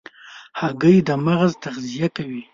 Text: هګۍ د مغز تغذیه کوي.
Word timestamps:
هګۍ 0.59 0.97
د 1.07 1.09
مغز 1.25 1.51
تغذیه 1.63 2.07
کوي. 2.15 2.41